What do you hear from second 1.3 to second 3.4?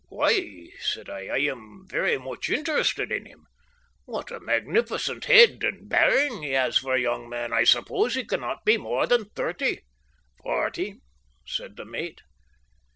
am very much interested in